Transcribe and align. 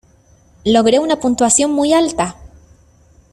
Logré 0.65 0.97
una 0.97 1.19
puntuación 1.19 1.69
muy 1.73 1.93
alta. 1.93 2.35